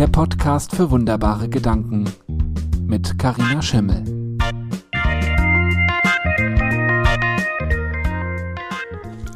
der 0.00 0.08
Podcast 0.08 0.74
für 0.74 0.90
wunderbare 0.90 1.46
Gedanken 1.46 2.10
mit 2.86 3.18
Karina 3.18 3.60
Schimmel. 3.60 4.02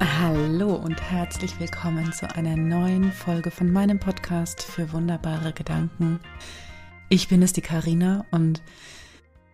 Hallo 0.00 0.76
und 0.76 1.02
herzlich 1.02 1.60
willkommen 1.60 2.10
zu 2.14 2.34
einer 2.34 2.56
neuen 2.56 3.12
Folge 3.12 3.50
von 3.50 3.70
meinem 3.70 4.00
Podcast 4.00 4.62
für 4.62 4.90
wunderbare 4.94 5.52
Gedanken. 5.52 6.18
Ich 7.10 7.28
bin 7.28 7.42
es, 7.42 7.52
die 7.52 7.60
Karina, 7.60 8.24
und 8.30 8.62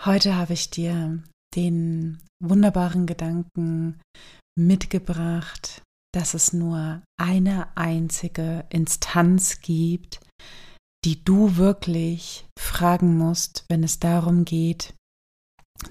heute 0.04 0.36
habe 0.36 0.52
ich 0.52 0.70
dir 0.70 1.20
den 1.56 2.20
wunderbaren 2.40 3.06
Gedanken 3.06 4.00
mitgebracht, 4.56 5.82
dass 6.12 6.34
es 6.34 6.52
nur 6.52 7.02
eine 7.20 7.76
einzige 7.76 8.64
Instanz 8.70 9.60
gibt, 9.60 10.20
die 11.04 11.24
du 11.24 11.56
wirklich 11.56 12.46
fragen 12.58 13.16
musst, 13.16 13.64
wenn 13.68 13.82
es 13.82 13.98
darum 13.98 14.44
geht, 14.44 14.94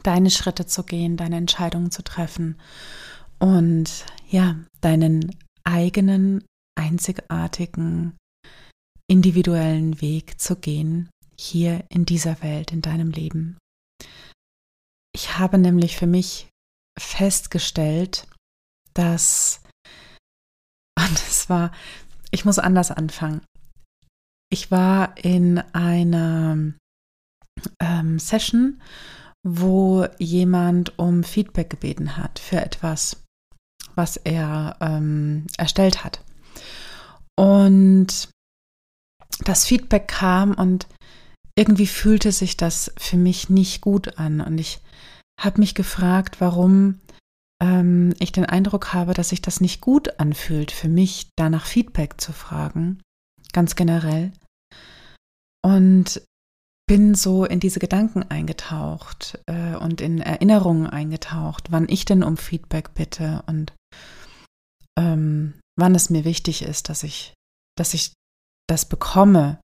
deine 0.04 0.30
Schritte 0.30 0.66
zu 0.66 0.84
gehen, 0.84 1.18
deine 1.18 1.38
Entscheidungen 1.38 1.92
zu 1.92 2.04
treffen 2.04 2.60
und 3.40 4.06
ja, 4.30 4.60
deinen 4.82 5.36
eigenen, 5.64 6.46
einzigartigen, 6.78 8.18
individuellen 9.08 10.02
Weg 10.02 10.40
zu 10.40 10.56
gehen, 10.56 11.10
hier 11.40 11.86
in 11.90 12.06
dieser 12.06 12.42
Welt, 12.44 12.72
in 12.72 12.82
deinem 12.82 13.12
Leben. 13.12 13.58
Ich 15.16 15.38
habe 15.38 15.58
nämlich 15.58 15.98
für 15.98 16.08
mich 16.08 16.50
festgestellt, 17.00 18.28
dass, 18.94 19.62
und 21.00 21.14
es 21.14 21.50
war, 21.50 21.72
ich 22.32 22.46
muss 22.46 22.60
anders 22.60 22.92
anfangen. 22.92 23.42
Ich 24.52 24.72
war 24.72 25.18
in 25.18 25.60
einer 25.74 26.74
ähm, 27.80 28.20
Session, 28.20 28.82
wo 29.44 30.08
jemand 30.18 30.98
um 30.98 31.24
Feedback 31.24 31.70
gebeten 31.70 32.18
hat 32.18 32.40
für 32.40 32.58
etwas, 32.58 33.24
was 33.96 34.18
er 34.18 34.78
ähm, 34.82 35.46
erstellt 35.58 36.04
hat. 36.04 36.24
Und 37.38 38.30
das 39.46 39.66
Feedback 39.66 40.08
kam 40.08 40.54
und 40.54 40.88
irgendwie 41.56 41.88
fühlte 41.88 42.32
sich 42.32 42.58
das 42.58 42.92
für 42.98 43.18
mich 43.18 43.50
nicht 43.50 43.82
gut 43.82 44.18
an. 44.18 44.42
Und 44.42 44.58
ich 44.58 44.82
habe 45.40 45.60
mich 45.60 45.76
gefragt, 45.76 46.42
warum 46.42 47.00
ähm, 47.62 48.14
ich 48.20 48.32
den 48.32 48.46
Eindruck 48.46 48.94
habe, 48.94 49.14
dass 49.14 49.30
sich 49.30 49.42
das 49.42 49.62
nicht 49.62 49.82
gut 49.82 50.20
anfühlt, 50.20 50.72
für 50.72 50.90
mich 50.90 51.30
danach 51.38 51.66
Feedback 51.66 52.20
zu 52.20 52.34
fragen, 52.34 53.02
ganz 53.54 53.76
generell. 53.76 54.32
Und 55.64 56.22
bin 56.88 57.14
so 57.14 57.46
in 57.46 57.60
diese 57.60 57.80
Gedanken 57.80 58.24
eingetaucht 58.24 59.40
äh, 59.46 59.76
und 59.76 60.02
in 60.02 60.20
Erinnerungen 60.20 60.88
eingetaucht, 60.88 61.72
wann 61.72 61.88
ich 61.88 62.06
denn 62.06 62.24
um 62.24 62.36
Feedback 62.36 62.96
bitte 62.96 63.44
und 63.46 63.74
ähm, 64.98 65.60
wann 65.78 65.94
es 65.94 66.10
mir 66.10 66.26
wichtig 66.26 66.64
ist, 66.64 66.90
dass 66.90 67.04
ich, 67.04 67.34
dass 67.78 67.94
ich 67.94 68.14
das 68.68 68.86
bekomme. 68.86 69.60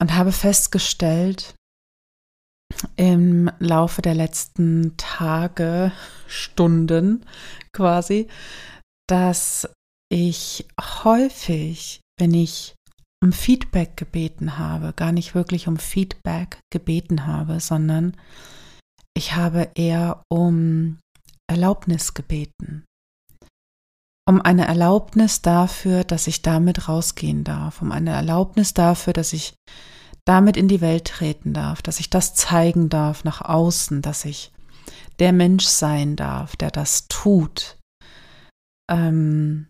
Und 0.00 0.14
habe 0.14 0.32
festgestellt, 0.32 1.54
im 2.96 3.50
Laufe 3.58 4.00
der 4.00 4.14
letzten 4.14 4.96
Tage, 4.96 5.92
Stunden 6.26 7.26
quasi, 7.74 8.28
dass 9.06 9.68
ich 10.10 10.66
häufig, 10.80 12.00
wenn 12.18 12.32
ich 12.32 12.74
um 13.22 13.32
Feedback 13.32 13.96
gebeten 13.96 14.58
habe, 14.58 14.92
gar 14.94 15.12
nicht 15.12 15.34
wirklich 15.34 15.68
um 15.68 15.76
Feedback 15.76 16.60
gebeten 16.72 17.26
habe, 17.26 17.60
sondern 17.60 18.16
ich 19.14 19.34
habe 19.36 19.70
eher 19.74 20.22
um 20.30 20.98
Erlaubnis 21.50 22.14
gebeten. 22.14 22.84
Um 24.28 24.40
eine 24.40 24.66
Erlaubnis 24.66 25.42
dafür, 25.42 26.04
dass 26.04 26.26
ich 26.26 26.42
damit 26.42 26.88
rausgehen 26.88 27.44
darf, 27.44 27.82
um 27.82 27.92
eine 27.92 28.10
Erlaubnis 28.10 28.74
dafür, 28.74 29.12
dass 29.12 29.32
ich 29.32 29.54
damit 30.24 30.56
in 30.56 30.68
die 30.68 30.80
Welt 30.80 31.06
treten 31.06 31.52
darf, 31.52 31.82
dass 31.82 31.98
ich 31.98 32.08
das 32.08 32.34
zeigen 32.34 32.88
darf 32.88 33.24
nach 33.24 33.40
außen, 33.40 34.02
dass 34.02 34.24
ich 34.24 34.52
der 35.18 35.32
Mensch 35.32 35.64
sein 35.64 36.16
darf, 36.16 36.56
der 36.56 36.70
das 36.70 37.08
tut. 37.08 37.76
Ähm, 38.90 39.68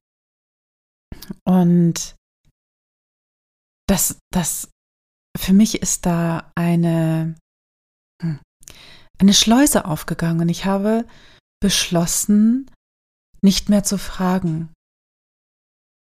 und 1.44 2.14
das, 3.90 4.18
das, 4.32 4.70
für 5.36 5.52
mich 5.52 5.82
ist 5.82 6.06
da 6.06 6.52
eine, 6.54 7.34
hm, 8.22 8.38
eine 9.18 9.34
Schleuse 9.34 9.84
aufgegangen. 9.84 10.48
Ich 10.48 10.64
habe 10.64 11.06
beschlossen, 11.60 12.70
nicht 13.42 13.68
mehr 13.68 13.82
zu 13.82 13.98
fragen. 13.98 14.72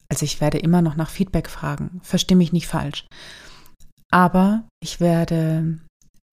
Also 0.09 0.25
ich 0.25 0.41
werde 0.41 0.59
immer 0.59 0.83
noch 0.83 0.97
nach 0.97 1.11
Feedback 1.11 1.49
fragen, 1.49 2.01
verstehe 2.03 2.37
mich 2.37 2.53
nicht 2.53 2.67
falsch. 2.67 3.07
Aber 4.11 4.69
ich 4.83 5.01
werde 5.01 5.81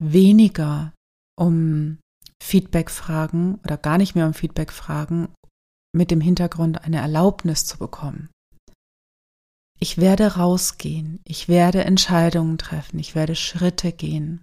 weniger 0.02 0.92
um 1.38 1.98
Feedback 2.42 2.90
fragen 2.90 3.56
oder 3.64 3.76
gar 3.76 3.98
nicht 3.98 4.14
mehr 4.14 4.26
um 4.26 4.34
Feedback 4.34 4.72
fragen, 4.72 5.32
mit 5.94 6.10
dem 6.10 6.20
Hintergrund 6.20 6.84
eine 6.84 6.98
Erlaubnis 6.98 7.64
zu 7.64 7.78
bekommen. 7.78 8.28
Ich 9.84 9.98
werde 9.98 10.36
rausgehen, 10.36 11.20
ich 11.24 11.46
werde 11.46 11.84
Entscheidungen 11.84 12.56
treffen, 12.56 12.98
ich 12.98 13.14
werde 13.14 13.34
Schritte 13.34 13.92
gehen. 13.92 14.42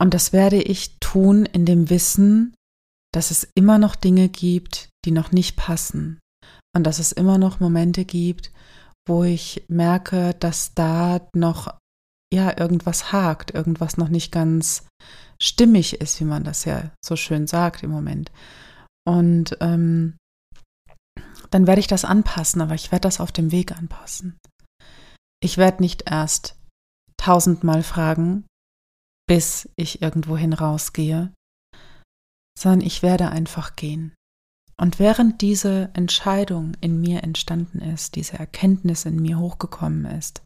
Und 0.00 0.14
das 0.14 0.32
werde 0.32 0.62
ich 0.62 0.98
tun 0.98 1.44
in 1.44 1.66
dem 1.66 1.90
Wissen, 1.90 2.54
dass 3.12 3.30
es 3.30 3.46
immer 3.54 3.76
noch 3.76 3.96
Dinge 3.96 4.30
gibt, 4.30 4.88
die 5.04 5.10
noch 5.10 5.30
nicht 5.30 5.56
passen 5.56 6.20
und 6.74 6.84
dass 6.84 6.98
es 6.98 7.12
immer 7.12 7.36
noch 7.36 7.60
Momente 7.60 8.06
gibt, 8.06 8.50
wo 9.06 9.24
ich 9.24 9.62
merke, 9.68 10.32
dass 10.40 10.72
da 10.72 11.20
noch 11.34 11.76
ja 12.32 12.58
irgendwas 12.58 13.12
hakt, 13.12 13.50
irgendwas 13.52 13.98
noch 13.98 14.08
nicht 14.08 14.32
ganz 14.32 14.86
stimmig 15.38 16.00
ist, 16.00 16.18
wie 16.18 16.24
man 16.24 16.44
das 16.44 16.64
ja 16.64 16.92
so 17.04 17.14
schön 17.14 17.46
sagt 17.46 17.82
im 17.82 17.90
Moment. 17.90 18.32
Und 19.06 19.58
ähm, 19.60 20.16
dann 21.50 21.66
werde 21.66 21.80
ich 21.80 21.86
das 21.86 22.04
anpassen, 22.04 22.60
aber 22.60 22.74
ich 22.74 22.92
werde 22.92 23.02
das 23.02 23.20
auf 23.20 23.32
dem 23.32 23.52
Weg 23.52 23.72
anpassen. 23.76 24.38
Ich 25.42 25.56
werde 25.58 25.82
nicht 25.82 26.10
erst 26.10 26.56
tausendmal 27.16 27.82
fragen, 27.82 28.44
bis 29.26 29.68
ich 29.76 30.02
irgendwohin 30.02 30.52
rausgehe, 30.52 31.32
sondern 32.58 32.80
ich 32.80 33.02
werde 33.02 33.30
einfach 33.30 33.76
gehen. 33.76 34.14
Und 34.80 34.98
während 34.98 35.42
diese 35.42 35.90
Entscheidung 35.92 36.72
in 36.80 37.00
mir 37.00 37.22
entstanden 37.22 37.80
ist, 37.80 38.16
diese 38.16 38.38
Erkenntnis 38.38 39.04
in 39.04 39.20
mir 39.20 39.38
hochgekommen 39.38 40.06
ist, 40.06 40.42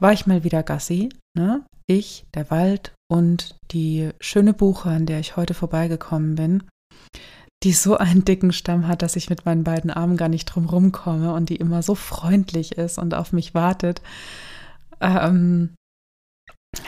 war 0.00 0.12
ich 0.12 0.26
mal 0.26 0.44
wieder 0.44 0.62
Gassi, 0.62 1.08
ne? 1.36 1.66
ich, 1.88 2.24
der 2.34 2.50
Wald 2.50 2.94
und 3.10 3.56
die 3.72 4.10
schöne 4.20 4.54
Buche, 4.54 4.90
an 4.90 5.06
der 5.06 5.18
ich 5.18 5.36
heute 5.36 5.54
vorbeigekommen 5.54 6.36
bin, 6.36 6.68
die 7.64 7.72
so 7.72 7.96
einen 7.96 8.24
dicken 8.24 8.52
Stamm 8.52 8.86
hat, 8.86 9.02
dass 9.02 9.16
ich 9.16 9.30
mit 9.30 9.44
meinen 9.44 9.64
beiden 9.64 9.90
Armen 9.90 10.16
gar 10.16 10.28
nicht 10.28 10.46
drum 10.46 10.92
komme 10.92 11.32
und 11.32 11.48
die 11.48 11.56
immer 11.56 11.82
so 11.82 11.94
freundlich 11.94 12.72
ist 12.72 12.98
und 12.98 13.14
auf 13.14 13.32
mich 13.32 13.54
wartet. 13.54 14.00
Ähm, 15.00 15.74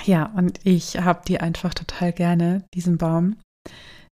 ja, 0.05 0.27
und 0.37 0.61
ich 0.65 0.99
habe 0.99 1.23
die 1.27 1.41
einfach 1.41 1.75
total 1.75 2.13
gerne, 2.13 2.65
diesen 2.75 2.99
Baum 2.99 3.37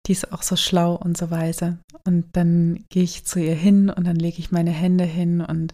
die 0.07 0.11
ist 0.11 0.31
auch 0.31 0.43
so 0.43 0.55
schlau 0.55 0.95
und 0.95 1.17
so 1.17 1.31
weise. 1.31 1.79
Und 2.05 2.27
dann 2.33 2.85
gehe 2.89 3.03
ich 3.03 3.25
zu 3.25 3.39
ihr 3.39 3.55
hin 3.55 3.89
und 3.89 4.05
dann 4.05 4.15
lege 4.15 4.39
ich 4.39 4.51
meine 4.51 4.71
Hände 4.71 5.03
hin 5.03 5.41
und 5.41 5.73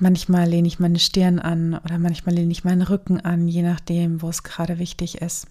manchmal 0.00 0.48
lehne 0.48 0.68
ich 0.68 0.78
meine 0.78 0.98
Stirn 0.98 1.38
an 1.38 1.74
oder 1.78 1.98
manchmal 1.98 2.34
lehne 2.34 2.52
ich 2.52 2.64
meinen 2.64 2.82
Rücken 2.82 3.20
an, 3.20 3.48
je 3.48 3.62
nachdem, 3.62 4.22
wo 4.22 4.28
es 4.28 4.42
gerade 4.42 4.78
wichtig 4.78 5.20
ist. 5.20 5.48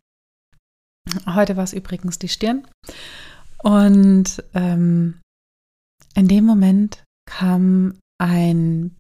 Heute 1.26 1.58
war 1.58 1.64
es 1.64 1.74
übrigens 1.74 2.20
die 2.20 2.30
Stirn. 2.30 2.68
Und 3.64 4.44
ähm, 4.54 5.20
in 6.16 6.28
dem 6.28 6.46
Moment 6.46 7.04
kam 7.30 8.00
ein 8.20 8.96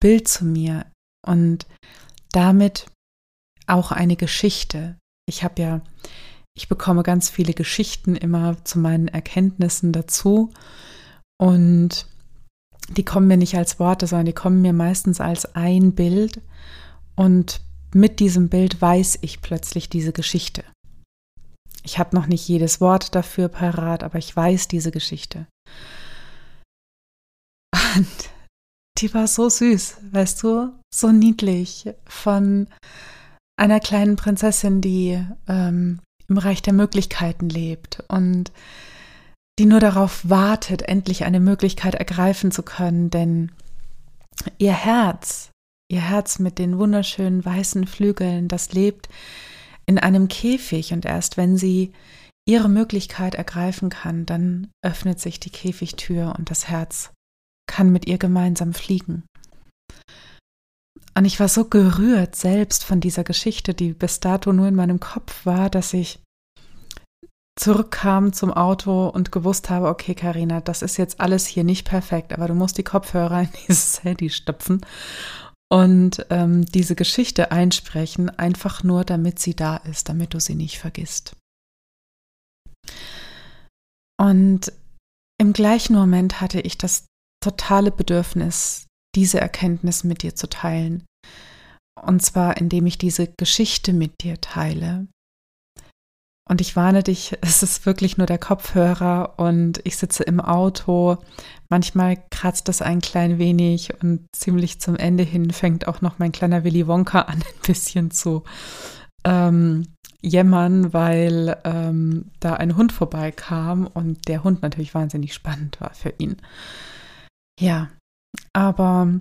Bild 0.00 0.28
zu 0.28 0.44
mir 0.44 0.86
und 1.26 1.66
damit 2.32 2.86
auch 3.66 3.90
eine 3.90 4.16
Geschichte. 4.16 4.96
Ich 5.28 5.42
habe 5.42 5.60
ja 5.60 5.80
ich 6.56 6.68
bekomme 6.68 7.02
ganz 7.02 7.28
viele 7.28 7.52
Geschichten 7.52 8.16
immer 8.16 8.64
zu 8.64 8.78
meinen 8.78 9.08
Erkenntnissen 9.08 9.92
dazu 9.92 10.52
und 11.38 12.06
die 12.88 13.04
kommen 13.04 13.26
mir 13.28 13.36
nicht 13.36 13.56
als 13.56 13.78
Worte, 13.78 14.06
sondern 14.06 14.26
die 14.26 14.32
kommen 14.32 14.62
mir 14.62 14.72
meistens 14.72 15.20
als 15.20 15.54
ein 15.54 15.94
Bild 15.94 16.40
und 17.14 17.60
mit 17.92 18.20
diesem 18.20 18.48
Bild 18.48 18.80
weiß 18.80 19.18
ich 19.20 19.42
plötzlich 19.42 19.90
diese 19.90 20.12
Geschichte. 20.12 20.64
Ich 21.86 22.00
habe 22.00 22.16
noch 22.16 22.26
nicht 22.26 22.46
jedes 22.48 22.80
Wort 22.80 23.14
dafür 23.14 23.46
parat, 23.48 24.02
aber 24.02 24.18
ich 24.18 24.34
weiß 24.34 24.66
diese 24.66 24.90
Geschichte. 24.90 25.46
Und 27.94 28.30
die 28.98 29.14
war 29.14 29.28
so 29.28 29.48
süß, 29.48 29.98
weißt 30.10 30.42
du, 30.42 30.72
so 30.92 31.12
niedlich 31.12 31.88
von 32.04 32.66
einer 33.56 33.78
kleinen 33.78 34.16
Prinzessin, 34.16 34.80
die 34.80 35.24
ähm, 35.46 36.00
im 36.26 36.38
Reich 36.38 36.60
der 36.60 36.72
Möglichkeiten 36.72 37.48
lebt 37.48 38.02
und 38.08 38.50
die 39.60 39.66
nur 39.66 39.80
darauf 39.80 40.28
wartet, 40.28 40.82
endlich 40.82 41.24
eine 41.24 41.40
Möglichkeit 41.40 41.94
ergreifen 41.94 42.50
zu 42.50 42.64
können, 42.64 43.10
denn 43.10 43.52
ihr 44.58 44.74
Herz, 44.74 45.50
ihr 45.88 46.00
Herz 46.00 46.40
mit 46.40 46.58
den 46.58 46.78
wunderschönen 46.78 47.44
weißen 47.44 47.86
Flügeln, 47.86 48.48
das 48.48 48.72
lebt 48.72 49.08
in 49.86 49.98
einem 49.98 50.28
Käfig 50.28 50.92
und 50.92 51.04
erst 51.04 51.36
wenn 51.36 51.56
sie 51.56 51.92
ihre 52.48 52.68
Möglichkeit 52.68 53.34
ergreifen 53.34 53.90
kann, 53.90 54.26
dann 54.26 54.70
öffnet 54.82 55.20
sich 55.20 55.40
die 55.40 55.50
Käfigtür 55.50 56.34
und 56.38 56.50
das 56.50 56.68
Herz 56.68 57.12
kann 57.68 57.90
mit 57.90 58.06
ihr 58.06 58.18
gemeinsam 58.18 58.74
fliegen. 58.74 59.24
Und 61.16 61.24
ich 61.24 61.40
war 61.40 61.48
so 61.48 61.64
gerührt 61.64 62.36
selbst 62.36 62.84
von 62.84 63.00
dieser 63.00 63.24
Geschichte, 63.24 63.74
die 63.74 63.92
bis 63.92 64.20
dato 64.20 64.52
nur 64.52 64.68
in 64.68 64.74
meinem 64.74 65.00
Kopf 65.00 65.46
war, 65.46 65.70
dass 65.70 65.94
ich 65.94 66.20
zurückkam 67.58 68.34
zum 68.34 68.52
Auto 68.52 69.08
und 69.08 69.32
gewusst 69.32 69.70
habe, 69.70 69.88
okay, 69.88 70.14
Karina, 70.14 70.60
das 70.60 70.82
ist 70.82 70.98
jetzt 70.98 71.20
alles 71.20 71.46
hier 71.46 71.64
nicht 71.64 71.88
perfekt, 71.88 72.34
aber 72.34 72.48
du 72.48 72.54
musst 72.54 72.76
die 72.76 72.84
Kopfhörer 72.84 73.40
in 73.40 73.48
dieses 73.66 74.04
Handy 74.04 74.28
stopfen 74.28 74.82
und 75.70 76.24
ähm, 76.30 76.64
diese 76.66 76.94
Geschichte 76.94 77.50
einsprechen, 77.50 78.30
einfach 78.30 78.82
nur, 78.82 79.04
damit 79.04 79.38
sie 79.38 79.54
da 79.54 79.76
ist, 79.76 80.08
damit 80.08 80.34
du 80.34 80.40
sie 80.40 80.54
nicht 80.54 80.78
vergisst. 80.78 81.36
Und 84.20 84.72
im 85.38 85.52
gleichen 85.52 85.94
Moment 85.94 86.40
hatte 86.40 86.60
ich 86.60 86.78
das 86.78 87.06
totale 87.42 87.90
Bedürfnis, 87.90 88.86
diese 89.14 89.40
Erkenntnis 89.40 90.04
mit 90.04 90.22
dir 90.22 90.34
zu 90.34 90.48
teilen. 90.48 91.04
Und 92.00 92.22
zwar, 92.22 92.56
indem 92.56 92.86
ich 92.86 92.98
diese 92.98 93.32
Geschichte 93.38 93.92
mit 93.92 94.22
dir 94.22 94.40
teile. 94.40 95.08
Und 96.48 96.60
ich 96.60 96.76
warne 96.76 97.02
dich, 97.02 97.36
es 97.40 97.62
ist 97.62 97.86
wirklich 97.86 98.16
nur 98.16 98.26
der 98.26 98.38
Kopfhörer 98.38 99.34
und 99.38 99.80
ich 99.84 99.96
sitze 99.96 100.22
im 100.22 100.40
Auto. 100.40 101.18
Manchmal 101.68 102.18
kratzt 102.30 102.68
es 102.68 102.82
ein 102.82 103.00
klein 103.00 103.38
wenig 103.38 104.02
und 104.02 104.26
ziemlich 104.32 104.80
zum 104.80 104.96
Ende 104.96 105.24
hin 105.24 105.50
fängt 105.50 105.88
auch 105.88 106.00
noch 106.00 106.18
mein 106.18 106.32
kleiner 106.32 106.64
Willy 106.64 106.86
Wonka 106.86 107.22
an, 107.22 107.38
ein 107.40 107.62
bisschen 107.66 108.10
zu 108.10 108.44
ähm, 109.24 109.88
jämmern, 110.22 110.92
weil 110.92 111.56
ähm, 111.64 112.30
da 112.40 112.54
ein 112.54 112.76
Hund 112.76 112.92
vorbeikam 112.92 113.86
und 113.86 114.28
der 114.28 114.44
Hund 114.44 114.62
natürlich 114.62 114.94
wahnsinnig 114.94 115.34
spannend 115.34 115.80
war 115.80 115.94
für 115.94 116.14
ihn. 116.18 116.36
Ja, 117.60 117.90
aber 118.52 119.20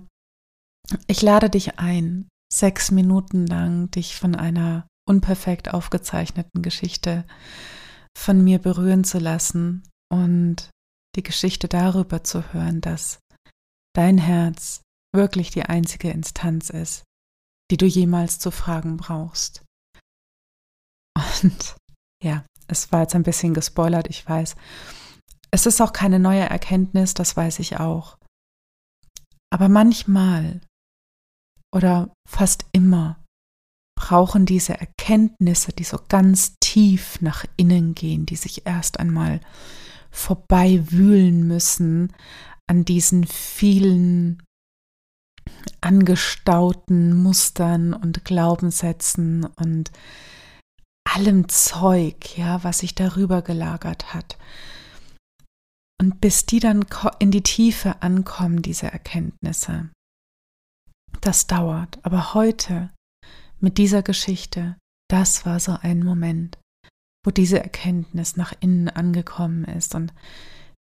ich 1.07 1.21
lade 1.21 1.49
dich 1.49 1.79
ein, 1.79 2.27
sechs 2.53 2.91
Minuten 2.91 3.47
lang 3.47 3.89
dich 3.91 4.15
von 4.15 4.35
einer 4.35 4.87
unperfekt 5.07 5.73
aufgezeichneten 5.73 6.61
Geschichte 6.61 7.25
von 8.17 8.43
mir 8.43 8.59
berühren 8.59 9.03
zu 9.03 9.19
lassen 9.19 9.83
und 10.11 10.69
die 11.15 11.23
Geschichte 11.23 11.67
darüber 11.67 12.23
zu 12.23 12.53
hören, 12.53 12.81
dass 12.81 13.19
dein 13.95 14.17
Herz 14.17 14.81
wirklich 15.13 15.49
die 15.51 15.63
einzige 15.63 16.09
Instanz 16.09 16.69
ist, 16.69 17.03
die 17.71 17.77
du 17.77 17.85
jemals 17.85 18.39
zu 18.39 18.51
fragen 18.51 18.97
brauchst. 18.97 19.63
Und 21.41 21.75
ja, 22.23 22.45
es 22.67 22.91
war 22.91 23.01
jetzt 23.01 23.15
ein 23.15 23.23
bisschen 23.23 23.53
gespoilert, 23.53 24.07
ich 24.09 24.27
weiß. 24.27 24.55
Es 25.51 25.65
ist 25.65 25.81
auch 25.81 25.93
keine 25.93 26.19
neue 26.19 26.49
Erkenntnis, 26.49 27.13
das 27.13 27.37
weiß 27.37 27.59
ich 27.59 27.79
auch. 27.79 28.17
Aber 29.53 29.69
manchmal 29.69 30.61
oder 31.73 32.13
fast 32.27 32.65
immer 32.73 33.23
brauchen 34.05 34.45
diese 34.45 34.79
Erkenntnisse, 34.79 35.73
die 35.73 35.83
so 35.83 35.97
ganz 36.09 36.59
tief 36.59 37.21
nach 37.21 37.43
innen 37.57 37.95
gehen, 37.95 38.27
die 38.27 38.35
sich 38.35 38.67
erst 38.67 38.99
einmal 38.99 39.41
vorbei 40.11 40.83
wühlen 40.91 41.47
müssen 41.47 42.13
an 42.67 42.85
diesen 42.85 43.25
vielen 43.25 44.43
angestauten 45.81 47.23
Mustern 47.23 47.93
und 47.93 48.23
Glaubenssätzen 48.25 49.45
und 49.45 49.91
allem 51.09 51.49
Zeug, 51.49 52.37
ja, 52.37 52.63
was 52.63 52.79
sich 52.79 52.93
darüber 52.93 53.41
gelagert 53.41 54.13
hat. 54.13 54.37
Und 55.99 56.21
bis 56.21 56.45
die 56.45 56.59
dann 56.59 56.85
in 57.17 57.31
die 57.31 57.43
Tiefe 57.43 58.03
ankommen, 58.03 58.61
diese 58.61 58.85
Erkenntnisse, 58.85 59.89
das 61.21 61.47
dauert. 61.47 61.97
Aber 62.03 62.35
heute 62.35 62.91
mit 63.65 63.79
dieser 63.79 64.03
Geschichte, 64.03 64.77
das 65.09 65.43
war 65.47 65.59
so 65.59 65.75
ein 65.81 66.03
Moment, 66.03 66.59
wo 67.25 67.31
diese 67.31 67.59
Erkenntnis 67.59 68.37
nach 68.37 68.53
innen 68.59 68.89
angekommen 68.89 69.65
ist. 69.65 69.95
Und 69.95 70.13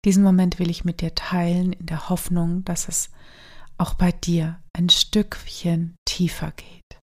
diesen 0.04 0.22
Moment 0.22 0.58
will 0.58 0.68
ich 0.68 0.84
mit 0.84 1.00
dir 1.00 1.14
teilen, 1.14 1.72
in 1.72 1.86
der 1.86 2.10
Hoffnung, 2.10 2.62
dass 2.66 2.88
es 2.88 3.08
auch 3.78 3.94
bei 3.94 4.12
dir 4.12 4.60
ein 4.74 4.90
Stückchen 4.90 5.96
tiefer 6.06 6.52
geht. 6.52 7.00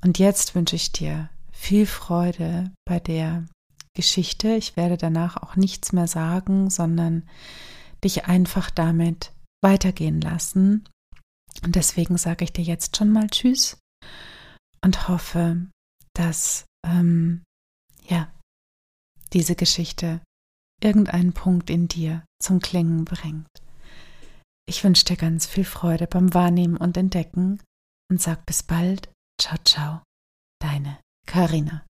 Und 0.00 0.18
jetzt 0.18 0.56
wünsche 0.56 0.74
ich 0.74 0.90
dir 0.90 1.30
viel 1.52 1.86
Freude 1.86 2.72
bei 2.84 2.98
der 2.98 3.46
Geschichte. 3.94 4.56
Ich 4.56 4.76
werde 4.76 4.96
danach 4.96 5.36
auch 5.36 5.54
nichts 5.54 5.92
mehr 5.92 6.08
sagen, 6.08 6.70
sondern 6.70 7.22
dich 8.02 8.24
einfach 8.24 8.68
damit 8.68 9.30
weitergehen 9.62 10.20
lassen. 10.20 10.88
Und 11.62 11.76
deswegen 11.76 12.18
sage 12.18 12.42
ich 12.42 12.52
dir 12.52 12.64
jetzt 12.64 12.96
schon 12.96 13.10
mal 13.10 13.28
Tschüss 13.28 13.78
und 14.84 15.08
hoffe, 15.08 15.66
dass 16.14 16.64
ähm, 16.86 17.42
ja 18.06 18.32
diese 19.32 19.54
Geschichte 19.54 20.20
irgendeinen 20.82 21.32
Punkt 21.32 21.70
in 21.70 21.88
dir 21.88 22.24
zum 22.40 22.60
Klingen 22.60 23.04
bringt. 23.04 23.48
Ich 24.68 24.84
wünsche 24.84 25.04
dir 25.04 25.16
ganz 25.16 25.46
viel 25.46 25.64
Freude 25.64 26.06
beim 26.06 26.34
Wahrnehmen 26.34 26.76
und 26.76 26.96
Entdecken 26.96 27.60
und 28.10 28.20
sag 28.20 28.44
bis 28.46 28.62
bald. 28.62 29.10
Ciao, 29.40 29.58
ciao. 29.64 30.02
Deine 30.60 30.98
Karina. 31.26 31.84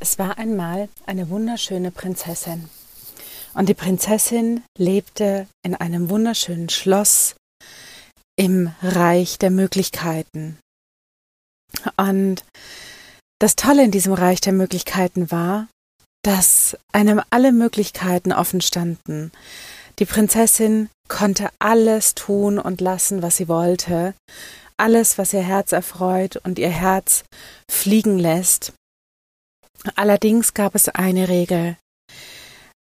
Es 0.00 0.18
war 0.18 0.38
einmal 0.38 0.88
eine 1.06 1.28
wunderschöne 1.28 1.90
Prinzessin. 1.90 2.68
Und 3.54 3.68
die 3.68 3.74
Prinzessin 3.74 4.62
lebte 4.76 5.48
in 5.64 5.74
einem 5.74 6.10
wunderschönen 6.10 6.68
Schloss 6.68 7.34
im 8.36 8.72
Reich 8.82 9.38
der 9.38 9.50
Möglichkeiten. 9.50 10.58
Und 11.96 12.44
das 13.40 13.56
Tolle 13.56 13.84
in 13.84 13.90
diesem 13.90 14.12
Reich 14.12 14.40
der 14.40 14.52
Möglichkeiten 14.52 15.30
war, 15.30 15.68
dass 16.22 16.76
einem 16.92 17.22
alle 17.30 17.52
Möglichkeiten 17.52 18.32
offen 18.32 18.60
standen. 18.60 19.30
Die 19.98 20.04
Prinzessin 20.04 20.90
konnte 21.08 21.50
alles 21.58 22.14
tun 22.14 22.58
und 22.58 22.80
lassen, 22.80 23.22
was 23.22 23.36
sie 23.36 23.48
wollte, 23.48 24.14
alles, 24.76 25.18
was 25.18 25.32
ihr 25.32 25.42
Herz 25.42 25.72
erfreut 25.72 26.36
und 26.36 26.58
ihr 26.58 26.70
Herz 26.70 27.24
fliegen 27.70 28.18
lässt. 28.18 28.72
Allerdings 29.94 30.54
gab 30.54 30.74
es 30.74 30.88
eine 30.88 31.28
Regel. 31.28 31.76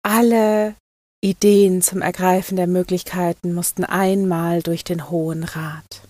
Alle 0.03 0.75
Ideen 1.21 1.81
zum 1.81 2.01
Ergreifen 2.01 2.55
der 2.55 2.67
Möglichkeiten 2.67 3.53
mussten 3.53 3.83
einmal 3.83 4.61
durch 4.61 4.83
den 4.83 5.09
Hohen 5.09 5.43
Rat. 5.43 6.01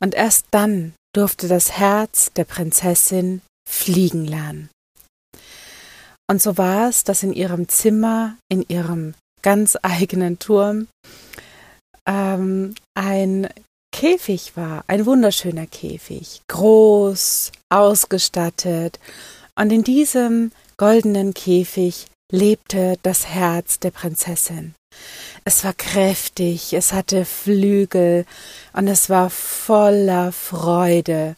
Und 0.00 0.14
erst 0.14 0.46
dann 0.50 0.94
durfte 1.14 1.48
das 1.48 1.72
Herz 1.72 2.30
der 2.34 2.44
Prinzessin 2.44 3.40
fliegen 3.68 4.26
lernen. 4.26 4.68
Und 6.28 6.40
so 6.40 6.56
war 6.56 6.88
es, 6.88 7.04
dass 7.04 7.22
in 7.22 7.32
ihrem 7.32 7.68
Zimmer, 7.68 8.36
in 8.50 8.64
ihrem 8.68 9.14
ganz 9.42 9.76
eigenen 9.82 10.38
Turm, 10.38 10.88
ähm, 12.06 12.74
ein 12.94 13.48
Käfig 13.92 14.56
war, 14.56 14.84
ein 14.88 15.06
wunderschöner 15.06 15.66
Käfig, 15.66 16.42
groß, 16.48 17.52
ausgestattet 17.70 18.98
und 19.56 19.70
in 19.70 19.84
diesem 19.84 20.50
goldenen 20.76 21.32
Käfig 21.32 22.06
lebte 22.32 22.98
das 23.02 23.28
Herz 23.28 23.78
der 23.78 23.92
Prinzessin. 23.92 24.74
Es 25.44 25.64
war 25.64 25.74
kräftig, 25.74 26.72
es 26.72 26.92
hatte 26.92 27.24
Flügel 27.24 28.24
und 28.72 28.88
es 28.88 29.10
war 29.10 29.28
voller 29.30 30.32
Freude 30.32 31.36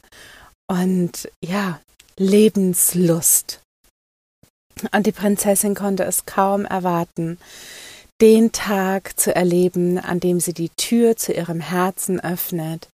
und 0.68 1.28
ja, 1.44 1.80
Lebenslust. 2.16 3.60
Und 4.92 5.06
die 5.06 5.12
Prinzessin 5.12 5.74
konnte 5.74 6.04
es 6.04 6.26
kaum 6.26 6.64
erwarten, 6.64 7.38
den 8.20 8.52
Tag 8.52 9.18
zu 9.18 9.34
erleben, 9.34 9.98
an 9.98 10.20
dem 10.20 10.40
sie 10.40 10.54
die 10.54 10.70
Tür 10.70 11.16
zu 11.16 11.32
ihrem 11.32 11.60
Herzen 11.60 12.20
öffnet 12.20 12.88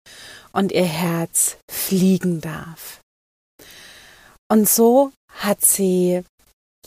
und 0.52 0.72
ihr 0.72 0.84
Herz 0.84 1.56
fliegen 1.70 2.40
darf. 2.40 3.00
Und 4.50 4.68
so 4.68 5.12
hat 5.32 5.64
sie 5.64 6.22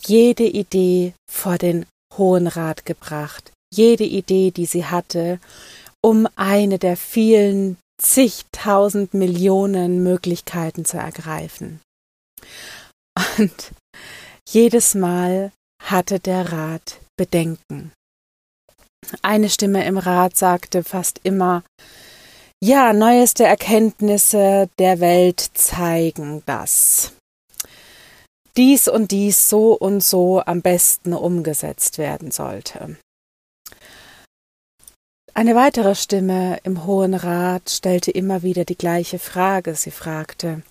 jede 0.06 0.46
Idee 0.46 1.14
vor 1.30 1.58
den 1.58 1.86
Hohen 2.18 2.48
Rat 2.48 2.86
gebracht, 2.86 3.52
jede 3.74 4.04
Idee, 4.04 4.52
die 4.52 4.66
sie 4.66 4.86
hatte, 4.86 5.40
um 6.04 6.28
eine 6.36 6.80
der 6.80 6.98
vielen 6.98 7.78
zigtausend 8.02 9.14
Millionen 9.14 10.04
Möglichkeiten 10.04 10.86
zu 10.86 10.98
ergreifen. 10.98 11.80
Und 13.38 13.72
jedes 14.50 14.96
Mal 14.96 15.52
hatte 15.84 16.20
der 16.20 16.52
Rat 16.52 17.00
Bedenken. 17.18 17.92
Eine 19.22 19.50
Stimme 19.50 19.86
im 19.86 19.98
Rat 19.98 20.38
sagte 20.38 20.84
fast 20.84 21.20
immer, 21.24 21.64
ja, 22.64 22.94
neueste 22.94 23.44
Erkenntnisse 23.44 24.70
der 24.78 25.00
Welt 25.00 25.40
zeigen 25.54 26.44
das. 26.46 27.14
Dies 28.58 28.88
und 28.88 29.12
dies 29.12 29.50
so 29.50 29.74
und 29.74 30.04
so 30.04 30.42
am 30.46 30.62
besten 30.62 31.14
umgesetzt 31.14 31.98
werden 31.98 32.32
sollte. 32.32 32.98
Eine 35.34 35.56
weitere 35.56 35.96
Stimme 35.96 36.60
im 36.64 36.86
Hohen 36.86 37.14
Rat 37.14 37.70
stellte 37.70 38.12
immer 38.12 38.44
wieder 38.44 38.66
die 38.66 38.78
gleiche 38.78 39.18
Frage. 39.18 39.76
Sie 39.76 39.92
fragte, 39.92 40.62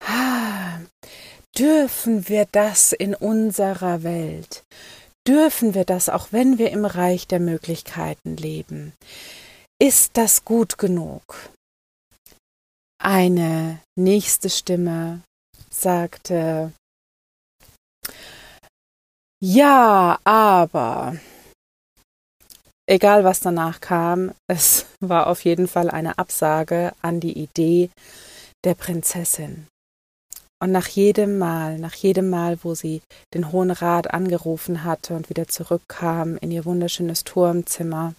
ah, 0.00 0.80
dürfen 1.56 2.28
wir 2.28 2.46
das 2.50 2.92
in 2.92 3.14
unserer 3.14 4.02
Welt? 4.02 4.64
Dürfen 5.26 5.74
wir 5.74 5.84
das, 5.84 6.08
auch 6.08 6.28
wenn 6.32 6.58
wir 6.58 6.72
im 6.72 6.84
Reich 6.84 7.28
der 7.28 7.38
Möglichkeiten 7.38 8.36
leben? 8.36 8.92
Ist 9.80 10.16
das 10.16 10.44
gut 10.44 10.76
genug? 10.76 11.50
Eine 13.00 13.78
nächste 13.96 14.50
Stimme 14.50 15.22
sagte, 15.70 16.72
ja, 19.40 20.18
aber 20.24 21.16
egal 22.86 23.24
was 23.24 23.40
danach 23.40 23.80
kam, 23.80 24.32
es 24.48 24.86
war 25.00 25.26
auf 25.26 25.44
jeden 25.44 25.68
Fall 25.68 25.90
eine 25.90 26.18
Absage 26.18 26.92
an 27.02 27.20
die 27.20 27.38
Idee 27.38 27.90
der 28.64 28.74
Prinzessin. 28.74 29.66
Und 30.62 30.72
nach 30.72 30.86
jedem 30.86 31.38
Mal, 31.38 31.78
nach 31.78 31.94
jedem 31.94 32.30
Mal, 32.30 32.58
wo 32.62 32.74
sie 32.74 33.02
den 33.34 33.52
Hohen 33.52 33.70
Rat 33.70 34.14
angerufen 34.14 34.84
hatte 34.84 35.14
und 35.14 35.28
wieder 35.28 35.46
zurückkam 35.46 36.38
in 36.38 36.50
ihr 36.50 36.64
wunderschönes 36.64 37.24
Turmzimmer, 37.24 38.14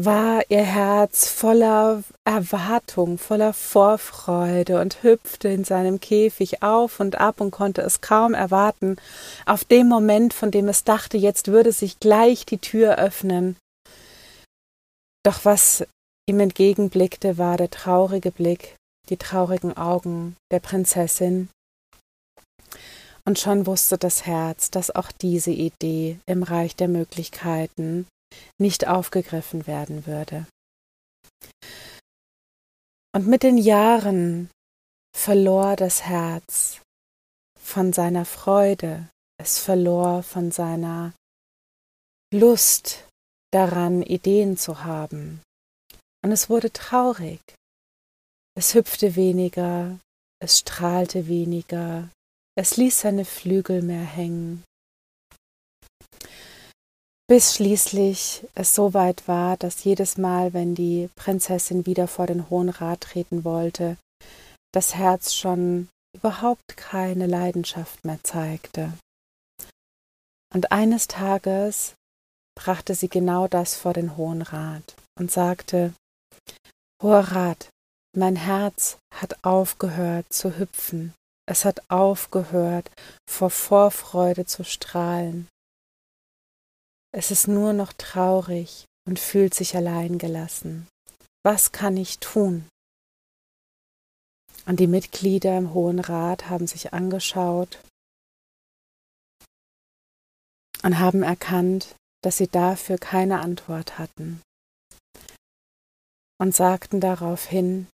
war 0.00 0.44
ihr 0.48 0.62
Herz 0.62 1.28
voller 1.28 2.04
Erwartung, 2.24 3.18
voller 3.18 3.52
Vorfreude 3.52 4.80
und 4.80 5.02
hüpfte 5.02 5.48
in 5.48 5.64
seinem 5.64 5.98
Käfig 5.98 6.62
auf 6.62 7.00
und 7.00 7.16
ab 7.18 7.40
und 7.40 7.50
konnte 7.50 7.82
es 7.82 8.00
kaum 8.00 8.32
erwarten, 8.32 8.94
auf 9.44 9.64
dem 9.64 9.88
Moment, 9.88 10.34
von 10.34 10.52
dem 10.52 10.68
es 10.68 10.84
dachte, 10.84 11.16
jetzt 11.16 11.48
würde 11.48 11.72
sich 11.72 11.98
gleich 11.98 12.46
die 12.46 12.58
Tür 12.58 12.96
öffnen. 12.96 13.56
Doch 15.24 15.44
was 15.44 15.84
ihm 16.28 16.38
entgegenblickte, 16.38 17.36
war 17.36 17.56
der 17.56 17.70
traurige 17.70 18.30
Blick, 18.30 18.76
die 19.08 19.16
traurigen 19.16 19.76
Augen 19.76 20.36
der 20.52 20.60
Prinzessin. 20.60 21.48
Und 23.24 23.40
schon 23.40 23.66
wusste 23.66 23.98
das 23.98 24.26
Herz, 24.26 24.70
dass 24.70 24.94
auch 24.94 25.10
diese 25.10 25.50
Idee 25.50 26.20
im 26.26 26.44
Reich 26.44 26.76
der 26.76 26.86
Möglichkeiten 26.86 28.06
nicht 28.58 28.86
aufgegriffen 28.86 29.66
werden 29.66 30.06
würde. 30.06 30.46
Und 33.14 33.26
mit 33.26 33.42
den 33.42 33.56
Jahren 33.58 34.50
verlor 35.16 35.76
das 35.76 36.02
Herz 36.02 36.80
von 37.58 37.92
seiner 37.92 38.24
Freude, 38.24 39.08
es 39.38 39.58
verlor 39.58 40.22
von 40.22 40.50
seiner 40.50 41.14
Lust 42.32 43.06
daran, 43.52 44.02
Ideen 44.02 44.56
zu 44.56 44.84
haben. 44.84 45.40
Und 46.22 46.32
es 46.32 46.50
wurde 46.50 46.72
traurig. 46.72 47.40
Es 48.54 48.74
hüpfte 48.74 49.14
weniger, 49.16 49.98
es 50.40 50.58
strahlte 50.58 51.28
weniger, 51.28 52.10
es 52.56 52.76
ließ 52.76 53.00
seine 53.00 53.24
Flügel 53.24 53.82
mehr 53.82 54.04
hängen 54.04 54.64
bis 57.28 57.54
schließlich 57.54 58.46
es 58.54 58.74
so 58.74 58.94
weit 58.94 59.28
war, 59.28 59.58
dass 59.58 59.84
jedes 59.84 60.16
Mal, 60.16 60.54
wenn 60.54 60.74
die 60.74 61.10
Prinzessin 61.14 61.84
wieder 61.84 62.08
vor 62.08 62.26
den 62.26 62.48
Hohen 62.48 62.70
Rat 62.70 63.02
treten 63.02 63.44
wollte, 63.44 63.98
das 64.72 64.94
Herz 64.94 65.34
schon 65.34 65.88
überhaupt 66.16 66.76
keine 66.76 67.26
Leidenschaft 67.26 68.04
mehr 68.04 68.18
zeigte. 68.22 68.94
Und 70.54 70.72
eines 70.72 71.06
Tages 71.06 71.94
brachte 72.56 72.94
sie 72.94 73.08
genau 73.08 73.46
das 73.46 73.76
vor 73.76 73.92
den 73.92 74.16
Hohen 74.16 74.40
Rat 74.40 74.96
und 75.18 75.30
sagte 75.30 75.92
Hoher 77.02 77.20
Rat, 77.20 77.68
mein 78.16 78.36
Herz 78.36 78.96
hat 79.14 79.44
aufgehört 79.44 80.32
zu 80.32 80.58
hüpfen, 80.58 81.12
es 81.46 81.66
hat 81.66 81.82
aufgehört 81.90 82.90
vor 83.28 83.50
Vorfreude 83.50 84.46
zu 84.46 84.64
strahlen, 84.64 85.46
es 87.12 87.30
ist 87.30 87.48
nur 87.48 87.72
noch 87.72 87.92
traurig 87.92 88.84
und 89.06 89.18
fühlt 89.18 89.54
sich 89.54 89.76
allein 89.76 90.18
gelassen. 90.18 90.86
Was 91.44 91.72
kann 91.72 91.96
ich 91.96 92.18
tun? 92.18 92.68
Und 94.66 94.80
die 94.80 94.86
Mitglieder 94.86 95.56
im 95.56 95.72
Hohen 95.72 95.98
Rat 95.98 96.50
haben 96.50 96.66
sich 96.66 96.92
angeschaut 96.92 97.80
und 100.82 100.98
haben 100.98 101.22
erkannt, 101.22 101.94
dass 102.22 102.36
sie 102.36 102.48
dafür 102.48 102.98
keine 102.98 103.40
Antwort 103.40 103.98
hatten 103.98 104.42
und 106.38 106.54
sagten 106.54 107.00
daraufhin, 107.00 107.88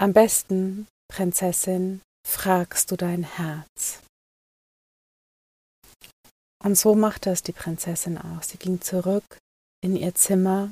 am 0.00 0.12
besten, 0.12 0.88
Prinzessin, 1.08 2.02
fragst 2.26 2.90
du 2.90 2.96
dein 2.96 3.22
Herz. 3.22 4.00
Und 6.64 6.76
so 6.76 6.94
machte 6.94 7.30
es 7.30 7.42
die 7.42 7.52
Prinzessin 7.52 8.16
auch. 8.16 8.42
Sie 8.42 8.56
ging 8.56 8.80
zurück 8.80 9.38
in 9.82 9.96
ihr 9.96 10.14
Zimmer 10.14 10.70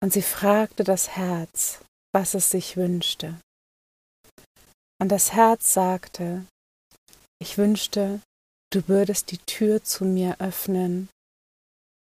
und 0.00 0.12
sie 0.12 0.22
fragte 0.22 0.84
das 0.84 1.08
Herz, 1.16 1.80
was 2.12 2.34
es 2.34 2.50
sich 2.50 2.76
wünschte. 2.76 3.40
Und 5.00 5.08
das 5.08 5.32
Herz 5.32 5.74
sagte, 5.74 6.46
ich 7.40 7.58
wünschte, 7.58 8.20
du 8.70 8.86
würdest 8.86 9.32
die 9.32 9.38
Tür 9.38 9.82
zu 9.82 10.04
mir 10.04 10.40
öffnen, 10.40 11.08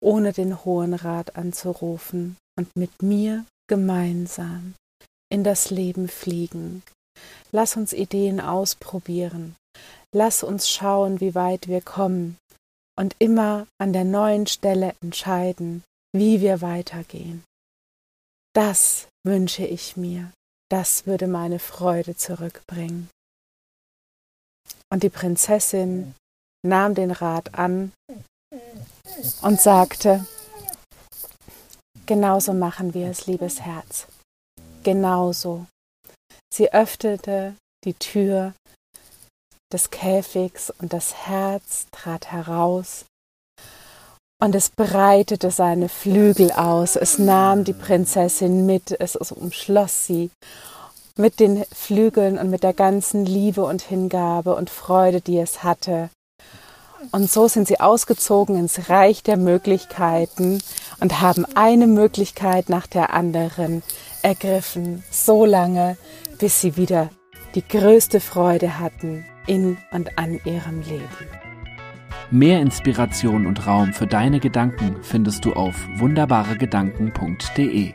ohne 0.02 0.34
den 0.34 0.64
Hohen 0.64 0.94
Rat 0.94 1.36
anzurufen 1.36 2.38
und 2.56 2.76
mit 2.76 3.02
mir 3.02 3.46
gemeinsam 3.68 4.76
in 5.32 5.44
das 5.44 5.72
Leben 5.72 6.08
fliegen. 6.08 6.84
Lass 7.52 7.76
uns 7.76 7.92
Ideen 7.92 8.40
ausprobieren. 8.40 9.56
Lass 10.16 10.44
uns 10.44 10.70
schauen, 10.70 11.20
wie 11.20 11.34
weit 11.34 11.68
wir 11.68 11.82
kommen 11.82 12.38
und 12.96 13.16
immer 13.18 13.66
an 13.80 13.94
der 13.94 14.04
neuen 14.04 14.46
Stelle 14.46 14.96
entscheiden, 15.02 15.84
wie 16.16 16.40
wir 16.40 16.62
weitergehen. 16.62 17.44
Das 18.54 19.08
wünsche 19.26 19.66
ich 19.66 19.98
mir, 19.98 20.32
das 20.70 21.08
würde 21.08 21.26
meine 21.28 21.58
Freude 21.58 22.16
zurückbringen. 22.16 23.10
Und 24.92 25.02
die 25.02 25.10
Prinzessin 25.10 26.14
nahm 26.64 26.94
den 26.94 27.10
Rat 27.10 27.56
an 27.56 27.92
und 29.42 29.60
sagte, 29.60 30.28
genauso 32.06 32.54
machen 32.54 32.94
wir 32.94 33.10
es, 33.10 33.26
liebes 33.26 33.62
Herz, 33.62 34.06
genauso. 34.84 35.66
Sie 36.54 36.72
öffnete 36.72 37.56
die 37.84 37.96
Tür 37.96 38.54
des 39.74 39.90
Käfigs 39.90 40.72
und 40.80 40.94
das 40.94 41.28
Herz 41.28 41.88
trat 41.92 42.32
heraus 42.32 43.06
und 44.44 44.56
es 44.56 44.70
breitete 44.70 45.52
seine 45.52 45.88
Flügel 45.88 46.52
aus, 46.52 46.98
es 46.98 47.18
nahm 47.18 47.64
die 47.64 47.72
Prinzessin 47.72 48.66
mit, 48.66 48.94
es 49.00 49.16
umschloss 49.16 50.06
sie 50.06 50.32
mit 51.16 51.40
den 51.40 51.64
Flügeln 51.74 52.38
und 52.38 52.50
mit 52.50 52.64
der 52.64 52.74
ganzen 52.74 53.26
Liebe 53.26 53.64
und 53.64 53.82
Hingabe 53.82 54.54
und 54.56 54.70
Freude, 54.70 55.22
die 55.22 55.38
es 55.38 55.64
hatte. 55.64 56.10
Und 57.12 57.32
so 57.32 57.48
sind 57.48 57.70
sie 57.70 57.80
ausgezogen 57.80 58.58
ins 58.58 58.90
Reich 58.90 59.24
der 59.24 59.38
Möglichkeiten 59.38 60.62
und 61.00 61.22
haben 61.22 61.46
eine 61.56 61.88
Möglichkeit 61.88 62.68
nach 62.68 62.88
der 62.88 63.14
anderen 63.14 63.82
ergriffen, 64.24 65.06
so 65.10 65.46
lange, 65.46 65.98
bis 66.38 66.60
sie 66.60 66.76
wieder 66.76 67.10
die 67.56 67.66
größte 67.66 68.20
Freude 68.20 68.78
hatten 68.80 69.26
in 69.48 69.78
und 69.92 70.18
an 70.18 70.40
ihrem 70.46 70.82
Leben. 70.82 71.08
Mehr 72.32 72.62
Inspiration 72.62 73.46
und 73.46 73.68
Raum 73.68 73.94
für 73.94 74.08
deine 74.08 74.40
Gedanken 74.40 74.98
findest 75.04 75.46
du 75.46 75.54
auf 75.54 75.76
wunderbaregedanken.de. 75.98 77.94